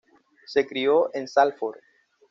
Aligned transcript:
Se 0.47 0.65
crio 0.65 1.11
en 1.13 1.27
Salford. 1.27 1.77